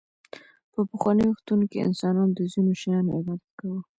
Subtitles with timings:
[0.73, 3.79] په پخوانیو وختونو کې انسانانو د ځینو شیانو عبادت کاوه